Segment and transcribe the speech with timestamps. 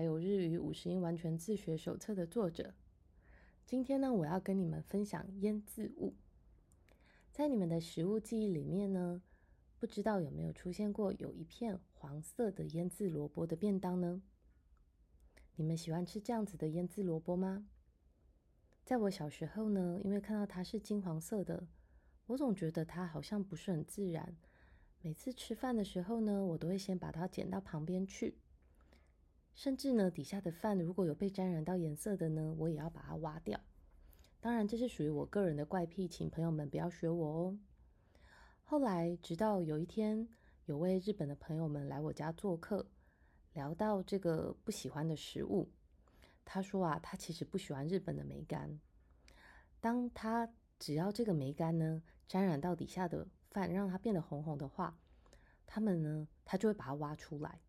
[0.00, 2.72] 还有日语五十音完全自学手册的作者。
[3.66, 6.14] 今天呢，我要跟你们分享腌渍物。
[7.30, 9.20] 在你们的食物记忆里面呢，
[9.78, 14.22] 不知道有没有出现过有一片黄色的腌渍萝卜的便当呢？
[15.56, 17.66] 你们喜欢吃这样子的腌渍萝卜吗？
[18.86, 21.68] 在我小时候呢，因为看到它是金黄色的，
[22.28, 24.34] 我总觉得它好像不是很自然。
[25.02, 28.38] 每次吃饭的时候呢，我都会先把它捡到旁边去，
[29.60, 33.60] 甚至呢，底下的饭如果有被沾染到颜色的呢，我也要把它挖掉。
[34.40, 37.58] 当然，这是属于我个人的怪癖，请朋友们不要学我哦。
[38.64, 40.26] 后来，直到有一天，
[40.64, 42.86] 有位日本的朋友们来我家做客，
[43.52, 45.70] 聊到这个不喜欢的食物，
[46.42, 48.80] 他说啊，他其实不喜欢日本的梅干。
[49.78, 50.48] 当他
[50.78, 54.98] 只要这个梅干呢沾染到底下的饭，让它变得红红的话，
[55.66, 57.60] 他们呢，他就会把它挖出来。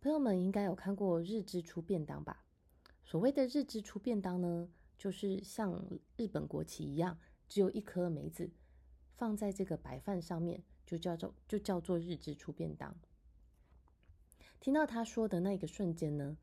[0.00, 2.44] 朋友们应该有看过日之出便当吧？
[3.04, 4.68] 所谓的日之出便当呢？
[4.96, 5.84] 就是像
[6.16, 7.18] 日本国旗一样，
[7.48, 8.50] 只有一颗梅子
[9.16, 12.96] 放在这个白饭上面，就叫做就叫做日之出便当。
[14.60, 16.36] 听到他说的那个瞬间呢，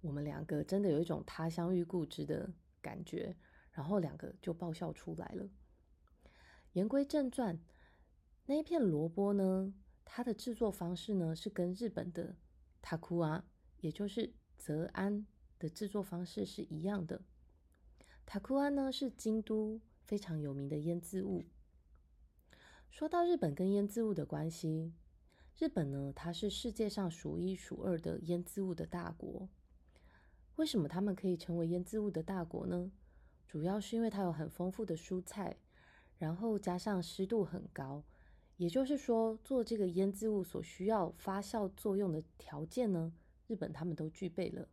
[0.00, 3.36] 我们两个真的有一种他乡遇故知的感觉，
[3.70, 5.48] 然后两个就爆笑出来了。
[6.72, 7.60] 言归正传，
[8.46, 9.72] 那一片萝卜呢，
[10.04, 12.36] 它的制作方式呢是跟日本的
[12.88, 13.44] 塔库啊，
[13.82, 15.26] 也就是泽安
[15.58, 17.20] 的制作方式是一样的。
[18.24, 21.44] 塔库安呢是京都非常有名的腌渍物。
[22.88, 24.94] 说到日本跟腌渍物的关系，
[25.58, 29.50] 日本呢它是世界上数一数二的腌渍物的大国。
[30.56, 32.90] 为什么他们可以成为腌渍物的大国呢？
[33.46, 35.58] 主要是因为它有很丰富的蔬菜，
[36.16, 38.02] 然后加上湿度很高，
[38.58, 43.12] 也就是说做这个腌渍物所需要发酵作用的条件呢，
[43.46, 44.68] 日本他们都具备了。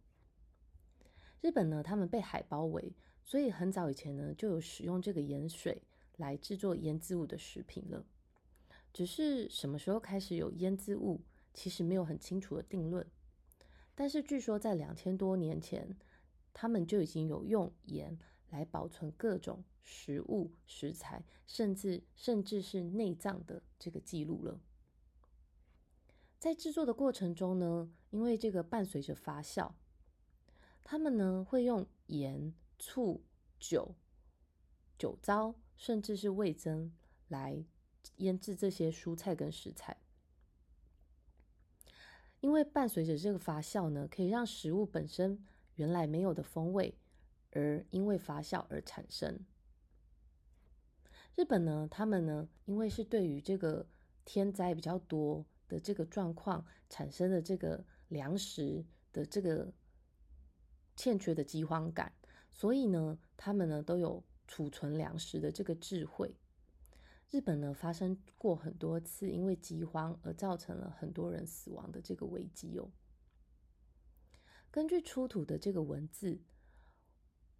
[1.39, 2.93] 日本呢，他们被海包围。
[3.27, 5.81] 所以很早以前呢，就有使用这个盐水
[6.17, 8.05] 来制作腌渍物的食品了。
[8.93, 11.21] 只是什么时候开始有腌渍物，
[11.51, 13.03] 其实没有很清楚的定论。
[13.95, 15.97] 但是据说在两千多年前，
[16.53, 18.15] 他们就已经有用盐
[18.49, 24.59] 来保存各种食物食材，甚至甚至是内脏的这个记录了。
[26.39, 29.71] 在制作的过程中呢，因为这个伴随着发酵，
[30.83, 32.53] 他们呢会用盐。
[32.77, 33.23] 醋、
[33.57, 33.95] 酒、
[34.97, 36.91] 酒糟，甚至是味增，
[37.29, 37.63] 来
[38.17, 39.95] 腌制这些蔬菜跟食材。
[42.41, 45.41] 因为伴随着这个发酵呢，可以让食物本身
[45.75, 46.93] 原来没有的风味，
[47.55, 49.39] 而因为发酵而产生。
[51.35, 53.87] 日本呢，他们呢，因为是对于这个
[54.23, 59.73] 天灾比较多的这个状况产生的这个粮食的这个
[60.95, 62.13] 欠缺的饥荒感。
[62.51, 66.35] 所以呢，他们呢都有储存粮食的这个智慧。
[67.31, 72.89] 日本呢发生过很多次因为饥荒而造成了很多人死亡的这个危机哦。
[74.71, 76.39] 根据出土的这个文字，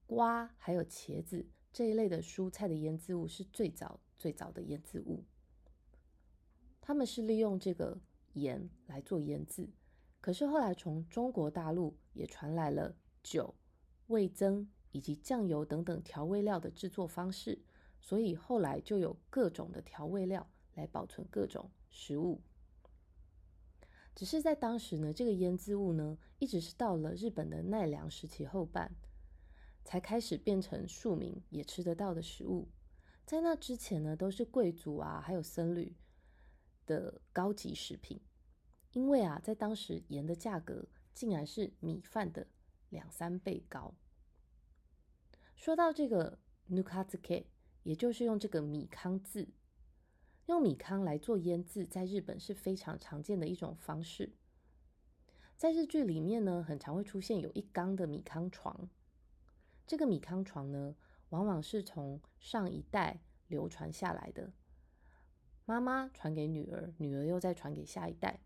[0.05, 5.23] 瓜还有茄子这一类的蔬菜的腌渍物是最早最早的腌渍物。
[6.81, 7.99] 他们是利用这个
[8.33, 9.69] 盐来做腌渍，
[10.21, 13.55] 可是后来从中国大陆也传来了酒、
[14.07, 14.67] 味增。
[14.91, 17.61] 以及酱油等等调味料的制作方式，
[17.99, 22.39] 所以后来就有各种的调味料来保存各种食物。
[24.15, 28.95] 只是在当时呢，这个腌渍物呢，一直是到了日本的奈良时期后半，
[29.85, 32.67] 才开始变成庶民也吃得到的食物。
[33.25, 35.95] 在那之前呢，都是贵族啊，还有僧侣
[36.85, 38.19] 的高级食品。
[38.91, 42.47] 因为啊，在当时盐的价格竟然是米饭的
[42.89, 43.93] 两三倍高。
[45.55, 47.45] 说到这个 nukazuke，
[47.83, 49.49] 也就是用这个米糠渍，
[50.47, 54.33] 用米糠来做腌渍，在日本是非常常见的一种方式。
[55.57, 58.89] 在日剧里面呢，很常会出现有一缸的米糠床。
[59.87, 60.95] 这个米糠床呢，
[61.29, 64.51] 往往是从上一代流传下来的，
[65.65, 68.39] 妈妈传给女儿，女儿又再传给下一代。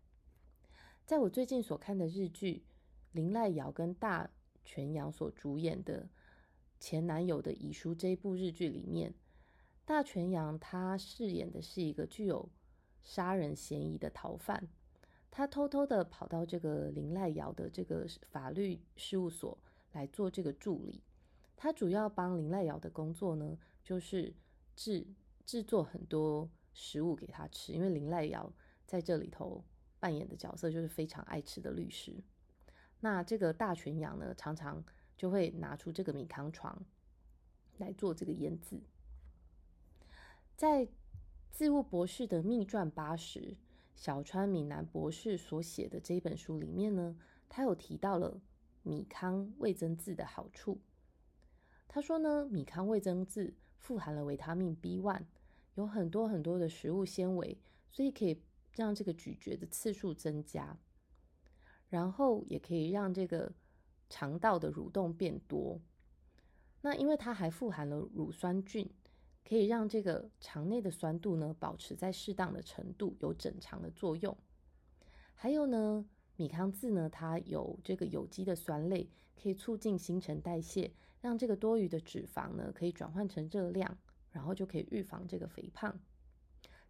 [1.06, 2.64] 在我最近所看的日剧，
[3.12, 4.30] 林濑遥跟大
[4.64, 6.08] 泉洋所主演的。
[6.78, 9.14] 前男友的遗书这一部日剧里面，
[9.84, 12.48] 大泉洋他饰演的是一个具有
[13.02, 14.66] 杀人嫌疑的逃犯，
[15.30, 19.58] 他偷偷的跑到这个林濑遥的这个法律事务所
[19.92, 21.02] 来做这个助理。
[21.62, 24.34] 他主要帮林濑遥的工作呢，就是
[24.74, 25.06] 制
[25.44, 28.50] 制作很多食物给他吃，因为林濑遥
[28.86, 29.62] 在这里头
[29.98, 32.24] 扮演的角色就是非常爱吃的律师。
[33.00, 34.82] 那这个大群羊呢，常常
[35.18, 36.82] 就会拿出这个米糠床
[37.76, 38.80] 来做这个腌制。
[40.56, 40.88] 在
[41.50, 43.58] 自物博士的秘传八十，
[43.94, 47.18] 小川闽南博士所写的这一本书里面呢，
[47.50, 48.40] 他有提到了
[48.82, 50.80] 米糠味增渍的好处。
[51.92, 55.24] 他说呢，米糠味增渍富含了维他命 B one，
[55.74, 57.58] 有很多很多的食物纤维，
[57.90, 58.40] 所以可以
[58.76, 60.78] 让这个咀嚼的次数增加。
[61.88, 63.52] 然后也可以让这个
[64.08, 65.80] 肠道的蠕动变多。
[66.82, 68.88] 那因为它还富含了乳酸菌，
[69.44, 74.36] 可以让这个肠内的酸度呢保持在适当的程度，有整肠的作用。
[75.34, 76.06] 还有呢，
[76.40, 80.90] 米糠渍呢，它有这个有机的酸类，可以促进新陈代谢，
[81.20, 83.98] 让这个多余的脂肪呢可以转换成热量，
[84.30, 86.00] 然后就可以预防这个肥胖。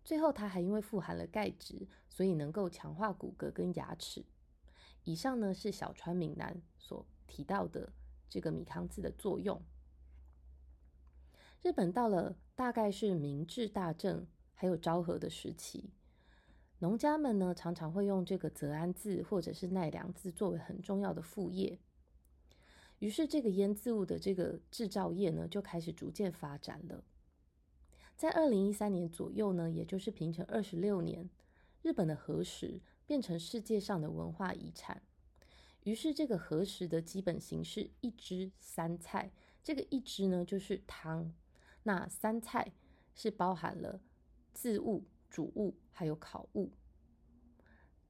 [0.05, 4.25] 最后，它还因为富含了钙质，所以能够强化骨骼跟牙齿。
[5.03, 7.93] 以上呢是小川闽南所提到的
[8.29, 9.61] 这个米糠渍的作用。
[11.61, 15.91] 日本到了大概是明治大正还有昭和的时期，
[16.81, 21.79] 农家们呢常常会用这个泽安字或者是奈良字作为很重要的副业。
[22.99, 27.03] 于是这个腌渍物的这个制造业呢就开始逐渐发展了。
[28.17, 31.31] 在二零一三年左右呢，也就是平成二十六年，
[31.81, 32.81] 日本的和食。
[33.07, 35.03] 变成世界上的文化遗产。
[35.83, 39.33] 于是，这个和食的基本形式一汁三菜。
[39.65, 41.33] 这个一汁呢，就是汤；
[41.83, 42.71] 那三菜
[43.13, 44.01] 是包含了
[44.55, 46.71] 渍物、煮物还有烤物。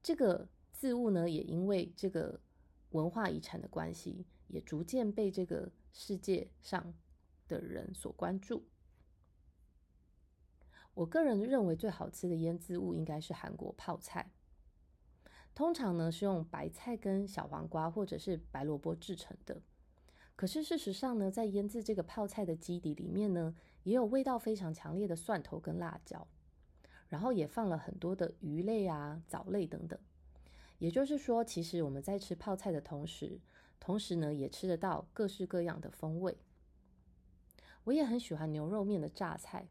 [0.03, 2.41] 这个渍物呢，也因为这个
[2.89, 6.93] 文化遗产的关系，也逐渐被这个世界上
[7.47, 8.65] 的人所关注。
[10.93, 14.31] 我个人认为最好吃的腌渍物应该是韩国泡菜。
[15.53, 19.61] 通常呢是用白菜跟小黄瓜或者是白萝卜制成的，
[20.35, 23.53] 可是事实上呢，在腌制这个泡菜的基底里面呢，
[23.83, 26.25] 也有味道非常强烈的蒜头跟辣椒，
[27.11, 29.99] 然后也放了很多的鱼类啊、藻类等等。
[30.79, 33.39] 也就是说，其实我们在吃泡菜的同时，
[33.79, 36.37] 同时呢也吃得到各式各样的风味。
[37.83, 39.67] 我也很喜欢牛肉面的榨菜，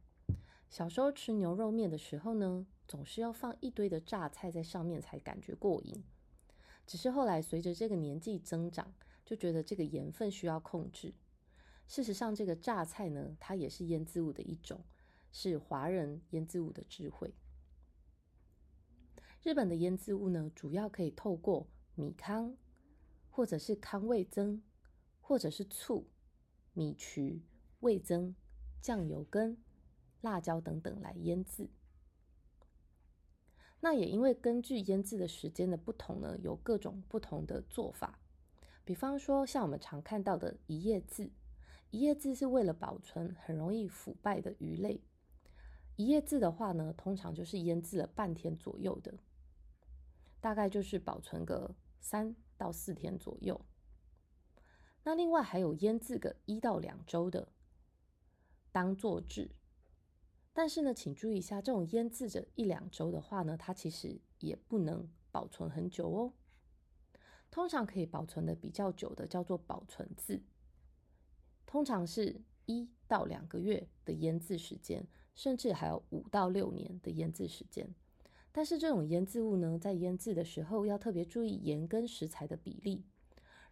[0.69, 2.67] 小时候吃牛肉面的时候呢。
[2.91, 6.03] 总是要放一堆的榨菜在上面才感觉过瘾。
[6.89, 8.93] 只是后来随着这个年纪增长，
[9.25, 11.15] 就觉得这个盐分需要控制。
[11.87, 14.81] 事实上，这个榨菜呢，它也是腌渍物的一种，
[15.32, 17.35] 是华人腌制物的智慧。
[19.43, 22.55] 日本的腌制物呢，主要可以透过米糠，
[23.31, 24.62] 或者是糠味增，
[25.21, 26.06] 或者是醋、
[26.75, 27.43] 米曲、
[27.81, 28.35] 味增、
[28.82, 29.56] 酱油根
[30.21, 31.71] 辣椒等等来腌制。
[33.81, 38.19] 那也因为根据腌制的时间的不同呢，有各种不同的做法。
[38.85, 41.31] 比方说，像我们常看到的一夜渍，
[41.91, 45.00] 一夜渍是为了保存很容易腐败的鱼类。
[46.00, 49.19] 一页字的话呢，通常就是腌制了半天左右的，
[50.41, 53.61] 大概就是保存个三到四天左右。
[55.02, 57.52] 那另外还有腌制个一到两周的，
[58.73, 59.50] 当做制。
[60.55, 66.32] 但是呢，请注意一下，这种腌制着一两周的话呢，它其实也不能保存很久哦。
[67.51, 70.43] 通常可以保存的比较久的叫做保存字，
[71.67, 77.93] 通常是一到两个月的腌制时间，甚至还有五到六年的腌制时间。
[78.52, 83.02] 但是这种腌制物呢，在腌制的时候要特别注意盐跟食材的比例。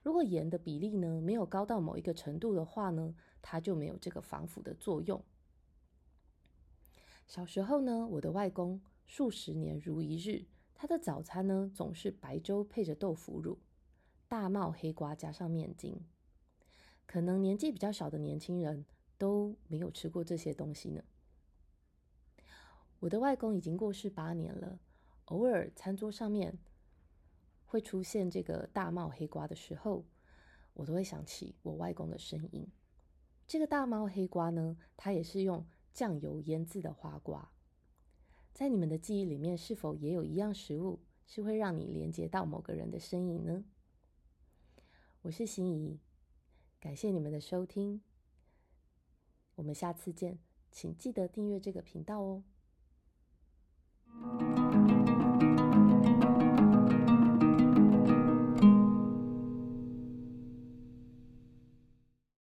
[0.02, 5.23] 如果盐的比例呢没有高到某一个程度的话呢，它就没有这个防腐的作用。
[7.28, 13.59] 小时候呢，我的外公数十年如一日，他的早餐呢总是白粥配着豆腐乳，
[14.26, 16.00] 大帽黑瓜加上面筋。
[17.07, 18.85] 可能年纪比较小的年轻人
[19.19, 21.03] 都没有吃过这些东西呢。
[23.01, 24.81] 我的外公已经过世八年了，
[25.27, 26.57] 偶尔餐桌上面
[27.67, 30.07] 会出现这个大帽黑瓜的时候，
[30.73, 32.67] 我都会想起我外公的身影。
[33.47, 35.67] 这个大帽黑瓜呢，它也是用。
[35.95, 37.51] 酱油腌制的花瓜，
[38.55, 43.65] 在你们的记忆里面，是否也有一样食物是会让你连接到某个人的身影呢？
[45.23, 45.99] 我是心怡，
[46.79, 48.01] 感谢你们的收听，
[49.59, 50.38] 我们下次见，
[50.71, 52.45] 请记得订阅这个频道哦。